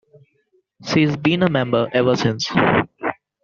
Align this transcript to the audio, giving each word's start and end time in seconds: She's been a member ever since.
She's 0.87 1.15
been 1.15 1.43
a 1.43 1.49
member 1.51 1.87
ever 1.93 2.15
since. 2.15 2.51